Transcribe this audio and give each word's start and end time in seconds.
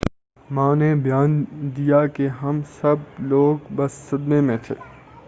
ماں 0.49 0.75
نے 0.75 0.93
بیان 1.03 1.43
دیا 1.77 2.05
کہ 2.07 2.27
ہم 2.41 2.61
سب 2.71 2.97
لوگ 3.23 3.71
بس 3.75 3.91
صدمے 4.09 4.41
میں 4.41 4.57
تھے 4.63 4.75